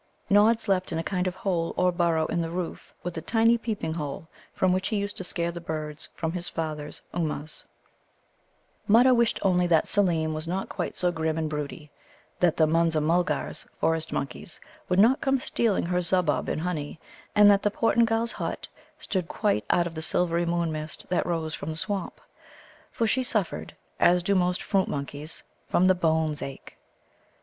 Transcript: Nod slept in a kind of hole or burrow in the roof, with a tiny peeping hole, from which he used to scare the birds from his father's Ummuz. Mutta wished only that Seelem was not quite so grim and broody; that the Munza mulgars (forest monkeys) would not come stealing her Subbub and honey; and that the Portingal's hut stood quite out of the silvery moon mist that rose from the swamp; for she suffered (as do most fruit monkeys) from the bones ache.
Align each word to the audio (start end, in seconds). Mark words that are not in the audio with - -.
Nod 0.31 0.59
slept 0.59 0.91
in 0.91 0.97
a 0.97 1.03
kind 1.03 1.27
of 1.27 1.35
hole 1.35 1.75
or 1.77 1.91
burrow 1.91 2.25
in 2.25 2.41
the 2.41 2.49
roof, 2.49 2.91
with 3.03 3.15
a 3.19 3.21
tiny 3.21 3.55
peeping 3.55 3.93
hole, 3.93 4.27
from 4.51 4.73
which 4.73 4.87
he 4.87 4.95
used 4.97 5.15
to 5.17 5.23
scare 5.23 5.51
the 5.51 5.61
birds 5.61 6.09
from 6.15 6.31
his 6.31 6.49
father's 6.49 7.03
Ummuz. 7.13 7.63
Mutta 8.87 9.13
wished 9.13 9.37
only 9.43 9.67
that 9.67 9.85
Seelem 9.87 10.33
was 10.33 10.47
not 10.47 10.69
quite 10.69 10.95
so 10.95 11.11
grim 11.11 11.37
and 11.37 11.47
broody; 11.47 11.91
that 12.39 12.57
the 12.57 12.65
Munza 12.65 12.99
mulgars 12.99 13.67
(forest 13.79 14.11
monkeys) 14.11 14.59
would 14.89 14.97
not 14.97 15.21
come 15.21 15.39
stealing 15.39 15.85
her 15.85 15.99
Subbub 16.01 16.47
and 16.49 16.61
honey; 16.61 16.99
and 17.35 17.47
that 17.51 17.61
the 17.61 17.69
Portingal's 17.69 18.31
hut 18.31 18.67
stood 18.97 19.27
quite 19.27 19.65
out 19.69 19.85
of 19.85 19.93
the 19.93 20.01
silvery 20.01 20.47
moon 20.47 20.71
mist 20.71 21.07
that 21.09 21.27
rose 21.27 21.53
from 21.53 21.69
the 21.69 21.77
swamp; 21.77 22.19
for 22.91 23.05
she 23.05 23.21
suffered 23.21 23.75
(as 23.99 24.23
do 24.23 24.33
most 24.33 24.63
fruit 24.63 24.87
monkeys) 24.87 25.43
from 25.69 25.85
the 25.85 25.93
bones 25.93 26.41
ache. 26.41 26.75